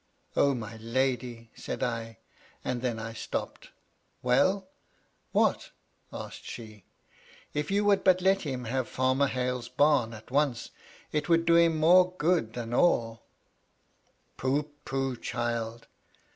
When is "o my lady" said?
0.35-1.51